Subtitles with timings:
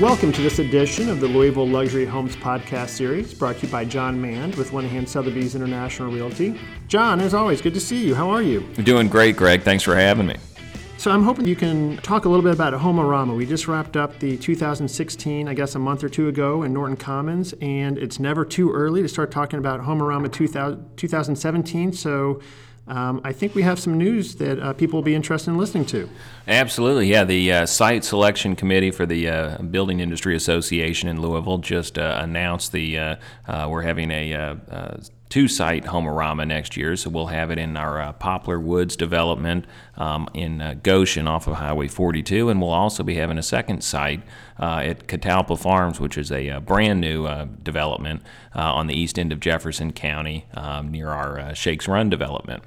[0.00, 3.84] Welcome to this edition of the Louisville Luxury Homes podcast series, brought to you by
[3.84, 6.58] John Mand with Lenihan Sotheby's International Realty.
[6.88, 8.14] John, as always, good to see you.
[8.14, 8.60] How are you?
[8.82, 9.60] Doing great, Greg.
[9.60, 10.36] Thanks for having me.
[10.96, 13.36] So I'm hoping you can talk a little bit about Homearama.
[13.36, 16.96] We just wrapped up the 2016, I guess a month or two ago in Norton
[16.96, 21.92] Commons, and it's never too early to start talking about Homearama 2000, 2017.
[21.92, 22.40] So
[22.90, 25.86] um, I think we have some news that uh, people will be interested in listening
[25.86, 26.08] to.
[26.48, 27.22] Absolutely, yeah.
[27.22, 32.18] The uh, site selection committee for the uh, Building Industry Association in Louisville just uh,
[32.20, 33.16] announced the uh,
[33.46, 34.58] uh, we're having a
[35.28, 36.96] two site Homearama next year.
[36.96, 39.64] So we'll have it in our uh, Poplar Woods development
[39.96, 42.48] um, in uh, Goshen off of Highway 42.
[42.48, 44.22] And we'll also be having a second site
[44.58, 47.28] uh, at Catalpa Farms, which is a, brand new
[47.62, 48.22] development
[48.54, 52.64] on the east end of Jefferson County um, near our Shakes Run development.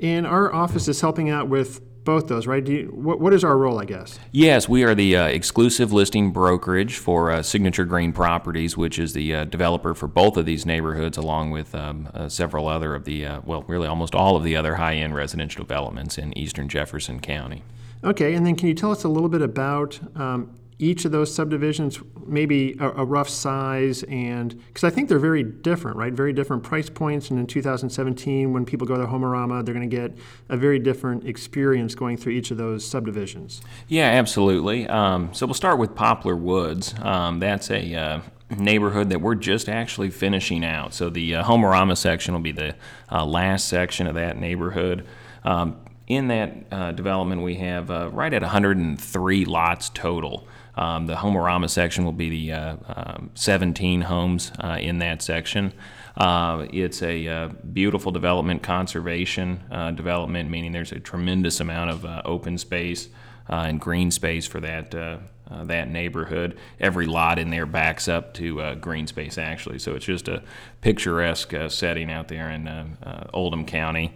[0.00, 2.66] And our office is helping out with both those, right?
[2.66, 4.18] You, what, what is our role, I guess?
[4.30, 9.14] Yes, we are the uh, exclusive listing brokerage for uh, Signature Green Properties, which is
[9.14, 13.04] the uh, developer for both of these neighborhoods, along with um, uh, several other of
[13.04, 16.68] the, uh, well, really almost all of the other high end residential developments in eastern
[16.68, 17.62] Jefferson County.
[18.02, 21.32] Okay, and then can you tell us a little bit about um, each of those
[21.32, 26.12] subdivisions, maybe a, a rough size, and because I think they're very different, right?
[26.12, 27.30] Very different price points.
[27.30, 30.16] And in 2017, when people go to Homearama, they're going to get
[30.48, 33.62] a very different experience going through each of those subdivisions.
[33.88, 34.88] Yeah, absolutely.
[34.88, 36.94] Um, so we'll start with Poplar Woods.
[37.00, 40.92] Um, that's a uh, neighborhood that we're just actually finishing out.
[40.92, 42.74] So the uh, Homearama section will be the
[43.10, 45.06] uh, last section of that neighborhood.
[45.44, 50.46] Um, in that uh, development, we have uh, right at 103 lots total.
[50.76, 55.72] Um, the Homearama section will be the uh, um, 17 homes uh, in that section.
[56.16, 59.62] Uh, it's a uh, beautiful development, conservation
[59.94, 63.08] development, meaning there's a tremendous amount of open space
[63.48, 64.94] Uh, and green space for that.
[64.94, 65.18] Uh,
[65.50, 66.56] uh, that neighborhood.
[66.80, 69.78] Every lot in there backs up to green space, actually.
[69.78, 70.42] So it's just a
[70.80, 72.96] picturesque setting out there in
[73.34, 74.14] Oldham County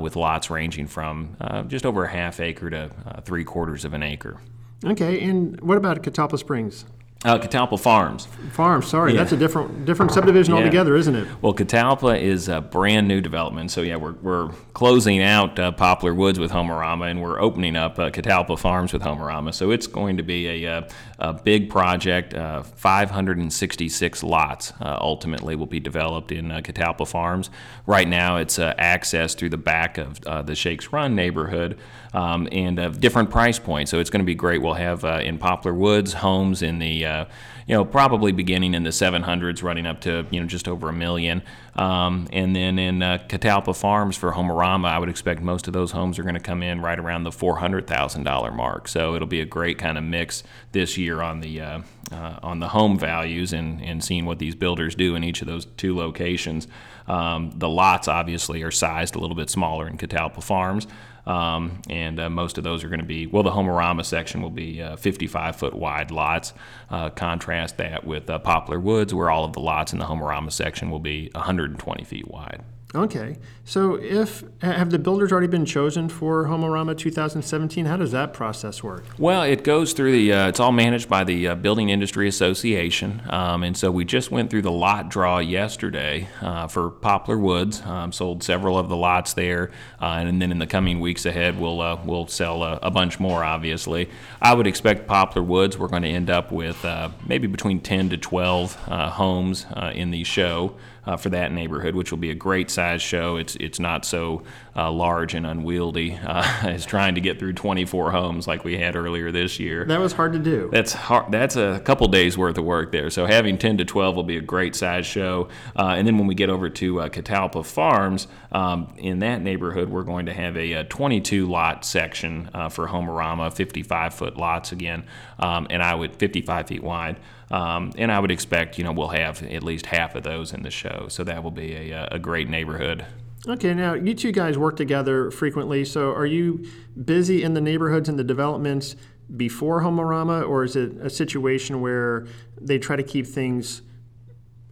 [0.00, 1.36] with lots ranging from
[1.68, 2.90] just over a half acre to
[3.26, 4.40] three quarters of an acre.
[4.82, 6.86] Okay, and what about Catalpa Springs?
[7.22, 8.24] Uh, Catalpa Farms.
[8.52, 9.18] Farms, sorry, yeah.
[9.18, 10.60] that's a different different subdivision yeah.
[10.60, 11.28] altogether, isn't it?
[11.42, 16.14] Well, Catalpa is a brand new development, so yeah, we're, we're closing out uh, Poplar
[16.14, 19.52] Woods with Homearama, and we're opening up uh, Catalpa Farms with Homearama.
[19.52, 20.88] So it's going to be a, uh,
[21.18, 22.32] a big project.
[22.32, 27.50] Uh, 566 lots uh, ultimately will be developed in Catalpa Farms.
[27.84, 31.78] Right now, it's access through the back of the Shakes Run neighborhood
[32.12, 33.90] um, and different price points.
[33.90, 34.62] So it's going to be great.
[34.62, 37.24] We'll have uh, in Poplar Woods homes in the, uh,
[37.66, 40.92] you know, probably beginning in the 700s, running up to you know just over a
[40.92, 41.42] million.
[41.76, 45.92] Um, and then in uh, Catalpa Farms for Homearama, I would expect most of those
[45.92, 48.88] homes are going to come in right around the $400,000 mark.
[48.88, 51.80] So it'll be a great kind of mix this year on the uh,
[52.12, 55.46] uh, on the home values and, and seeing what these builders do in each of
[55.46, 56.66] those two locations.
[57.06, 60.86] Um, the lots obviously are sized a little bit smaller in Catalpa Farms.
[61.26, 63.42] Um, and uh, most of those are going to be well.
[63.42, 66.52] The Homearama section will be uh, 55 foot wide lots.
[66.88, 70.50] Uh, contrast that with uh, Poplar Woods, where all of the lots in the Homearama
[70.52, 72.62] section will be 120 feet wide.
[72.94, 73.38] Okay.
[73.70, 77.84] So if have the builders already been chosen for Homearama 2017?
[77.84, 79.04] How does that process work?
[79.16, 80.32] Well, it goes through the.
[80.32, 84.32] Uh, it's all managed by the uh, Building Industry Association, um, and so we just
[84.32, 87.80] went through the lot draw yesterday uh, for Poplar Woods.
[87.82, 89.70] Um, sold several of the lots there,
[90.00, 93.20] uh, and then in the coming weeks ahead, we'll uh, we'll sell a, a, bunch
[93.20, 93.44] more.
[93.44, 94.10] Obviously,
[94.42, 95.78] I would expect Poplar Woods.
[95.78, 100.24] We're going to end up with uh, maybe between 10 to 12 homes in the
[100.24, 100.74] show
[101.18, 103.36] for that neighborhood, which will be a great size show.
[103.36, 104.42] It's it's not so
[104.74, 108.96] uh, large and unwieldy uh, as trying to get through 24 homes like we had
[108.96, 109.84] earlier this year.
[109.84, 110.70] That was hard to do.
[110.72, 111.30] That's hard.
[111.30, 113.10] That's a couple days worth of work there.
[113.10, 115.48] So having 10 to 12 will be a great size show.
[115.76, 119.90] Uh, and then when we get over to uh, Catalpa Farms, um, in that neighborhood,
[119.90, 124.72] we're going to have a, a 22 lot section uh, for Homearama, 55 foot lots
[124.72, 125.04] again,
[125.38, 127.16] um, and I would 55 feet wide.
[127.50, 130.62] Um, and I would expect, you know, we'll have at least half of those in
[130.62, 131.06] the show.
[131.08, 133.04] So that will be a, a great neighborhood.
[133.48, 135.84] Okay, now you two guys work together frequently.
[135.84, 136.64] So are you
[137.04, 138.96] busy in the neighborhoods and the developments
[139.36, 142.26] before Homearama, or is it a situation where
[142.60, 143.82] they try to keep things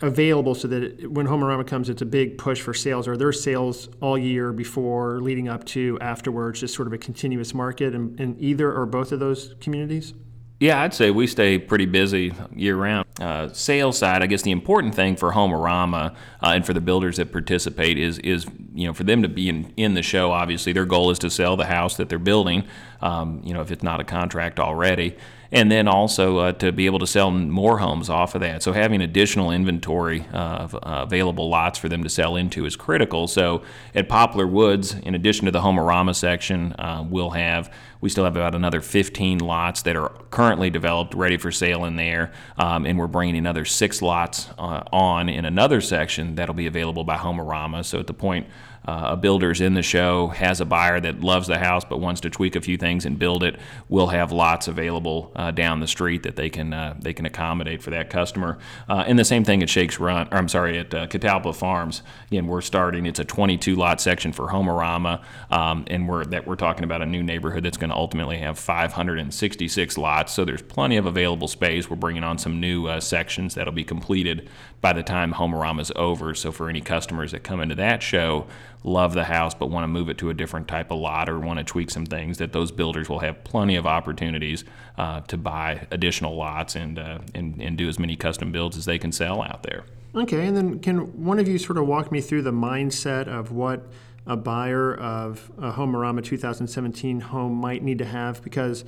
[0.00, 3.08] available so that it, when Homearama comes, it's a big push for sales?
[3.08, 7.54] Are there sales all year before, leading up to, afterwards, just sort of a continuous
[7.54, 10.14] market in, in either or both of those communities?
[10.62, 13.04] Yeah, I'd say we stay pretty busy year round.
[13.20, 17.18] Uh, sales side, I guess the important thing for Homearama uh, and for the builders
[17.18, 20.32] that participate is is you know for them to be in, in the show.
[20.32, 22.64] Obviously, their goal is to sell the house that they're building.
[23.02, 25.16] Um, you know, if it's not a contract already,
[25.50, 28.62] and then also uh, to be able to sell more homes off of that.
[28.62, 33.28] So having additional inventory of uh, available lots for them to sell into is critical.
[33.28, 33.62] So
[33.94, 37.70] at Poplar Woods, in addition to the Homearama section, uh, we'll have
[38.02, 41.94] we still have about another 15 lots that are currently developed, ready for sale in
[41.94, 46.68] there, um, and we're bringing another six lots uh, on in another section that'll be
[46.68, 47.84] available by Homearama.
[47.84, 48.46] So at the point
[48.84, 52.20] uh, a builder's in the show, has a buyer that loves the house but wants
[52.20, 53.58] to tweak a few things and build it,
[53.88, 57.82] we'll have lots available uh, down the street that they can uh, they can accommodate
[57.82, 58.58] for that customer.
[58.88, 62.02] Uh, and the same thing at Shakes Run, or I'm sorry, at uh, Catalpa Farms.
[62.28, 63.06] Again, we're starting.
[63.06, 67.06] It's a 22 lot section for Homearama, um, and we're that we're talking about a
[67.06, 70.32] new neighborhood that's going to ultimately have 566 lots.
[70.32, 71.88] So there's plenty of available space.
[71.88, 74.48] We're bringing on some new uh, sections that'll be completed
[74.80, 76.34] by the time Homearama is over.
[76.34, 78.46] So for any customers that come into that show,
[78.84, 81.38] love the house but want to move it to a different type of lot or
[81.38, 84.64] want to tweak some things, that those builders will have plenty of opportunities
[84.98, 88.84] uh, to buy additional lots and, uh, and and do as many custom builds as
[88.84, 89.84] they can sell out there.
[90.14, 93.52] Okay, and then can one of you sort of walk me through the mindset of
[93.52, 93.86] what
[94.26, 98.84] a buyer of a Homearama 2017 home might need to have because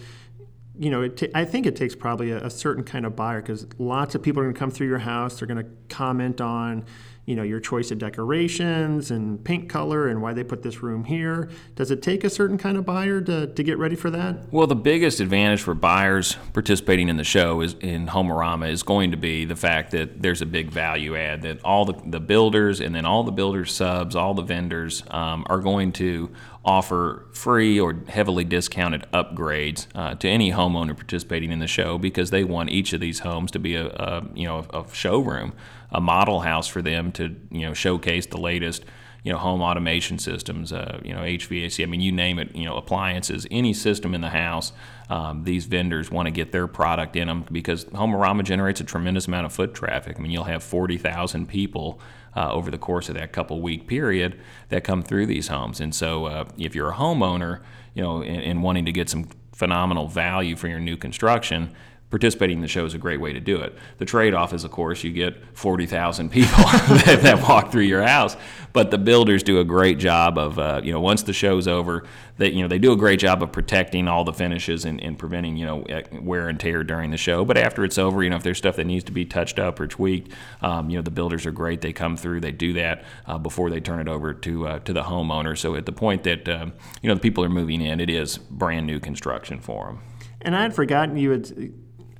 [0.77, 3.67] you know, t- I think it takes probably a, a certain kind of buyer because
[3.79, 5.39] lots of people are going to come through your house.
[5.39, 6.85] They're going to comment on,
[7.27, 11.05] you know your choice of decorations and paint color and why they put this room
[11.05, 11.49] here.
[11.75, 14.53] Does it take a certain kind of buyer to, to get ready for that?
[14.53, 19.11] Well the biggest advantage for buyers participating in the show is in Homearama is going
[19.11, 22.81] to be the fact that there's a big value add that all the, the builders
[22.81, 26.31] and then all the builders subs all the vendors um, are going to
[26.65, 32.31] offer free or heavily discounted upgrades uh, to any homeowner participating in the show because
[32.31, 35.53] they want each of these homes to be a, a you know a, a showroom
[35.95, 38.85] a model house for them to you know showcase the latest
[39.25, 41.83] you know home automation systems, uh, you know HVAC.
[41.83, 42.55] I mean, you name it.
[42.55, 44.73] You know appliances, any system in the house.
[45.09, 49.27] Um, these vendors want to get their product in them because Homearama generates a tremendous
[49.27, 50.17] amount of foot traffic.
[50.19, 52.01] I mean, you'll have forty thousand people.
[52.37, 55.95] Uh, over the course of that couple week period, that come through these homes, and
[55.95, 57.61] so uh, if you're a homeowner,
[57.95, 61.73] you know, and, and wanting to get some phenomenal value for your new construction,
[62.11, 63.77] participating in the show is a great way to do it.
[63.99, 68.03] The trade off is, of course, you get 40,000 people that, that, walk through your
[68.03, 68.37] house.
[68.73, 72.05] But the builders do a great job of, uh, you know, once the show's over,
[72.37, 75.19] that you know they do a great job of protecting all the finishes and, and
[75.19, 75.85] preventing you know
[76.21, 77.45] wear and tear during the show.
[77.45, 79.79] But after it's over, you know, if there's stuff that needs to be touched up
[79.79, 81.81] or tweaked, um, you know, the builders are great.
[81.81, 84.93] They come through, they do that uh, before they turn it over to uh, to
[84.93, 85.57] the homeowner.
[85.57, 86.73] So at the point that um,
[87.03, 90.01] you know the people are moving in, it is brand new construction for them.
[90.41, 91.73] And I had forgotten you had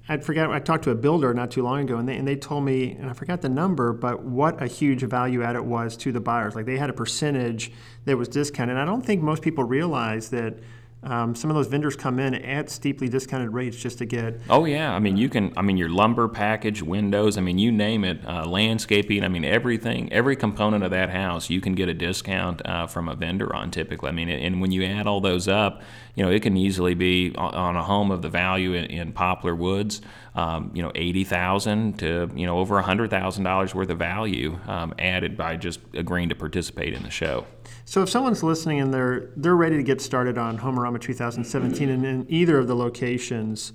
[0.09, 0.51] I forgot.
[0.51, 2.93] I talked to a builder not too long ago, and they and they told me,
[2.93, 6.21] and I forgot the number, but what a huge value add it was to the
[6.21, 6.55] buyers.
[6.55, 7.73] Like they had a percentage
[8.05, 8.77] that was discounted.
[8.77, 10.59] And I don't think most people realize that
[11.05, 14.41] um, some of those vendors come in at steeply discounted rates just to get.
[14.49, 15.53] Oh yeah, I mean you can.
[15.57, 17.37] I mean your lumber package, windows.
[17.37, 19.23] I mean you name it, uh, landscaping.
[19.23, 23.09] I mean everything, every component of that house, you can get a discount uh, from
[23.09, 24.09] a vendor on typically.
[24.09, 25.83] I mean, and when you add all those up,
[26.15, 29.55] you know it can easily be on a home of the value in, in Poplar
[29.55, 30.01] Woods.
[30.35, 34.59] Um, you know, eighty thousand to you know over hundred thousand dollars worth of value
[34.67, 37.47] um, added by just agreeing to participate in the show.
[37.85, 42.05] So if someone's listening and they're they're ready to get started on Homearama 2017 and
[42.05, 43.73] in either of the locations,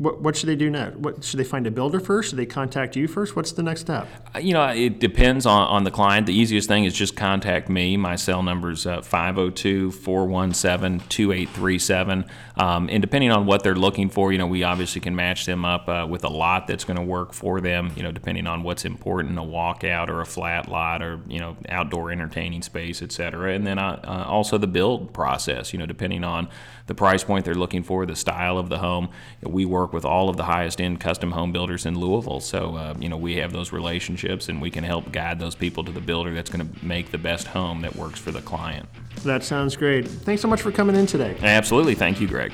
[0.00, 0.96] what, what should they do next?
[0.96, 2.30] What should they find a builder first?
[2.30, 3.36] Should they contact you first?
[3.36, 4.08] What's the next step?
[4.34, 6.26] Uh, you know, it depends on, on the client.
[6.26, 7.98] The easiest thing is just contact me.
[7.98, 12.24] My cell number is uh, 502 417 2837.
[12.56, 15.66] Um, and depending on what they're looking for, you know, we obviously can match them
[15.66, 18.62] up uh, with a lot that's going to work for them, you know, depending on
[18.62, 23.12] what's important a walkout or a flat lot or, you know, outdoor entertaining space, et
[23.12, 23.52] cetera.
[23.52, 26.48] And then uh, uh, also the build process, you know, depending on
[26.86, 29.10] the price point they're looking for, the style of the home.
[29.42, 32.40] We work work with all of the highest end custom home builders in Louisville.
[32.40, 35.82] So, uh, you know, we have those relationships and we can help guide those people
[35.84, 38.88] to the builder that's going to make the best home that works for the client.
[39.24, 40.06] That sounds great.
[40.06, 41.36] Thanks so much for coming in today.
[41.42, 41.96] Absolutely.
[41.96, 42.52] Thank you, Greg.